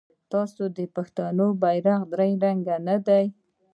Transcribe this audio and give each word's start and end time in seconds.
آیا 0.39 0.65
د 0.77 0.79
پښتنو 0.95 1.47
بیرغ 1.61 2.01
درې 2.13 2.31
رنګه 2.43 2.75
نه 2.87 2.95
دی؟ 3.07 3.25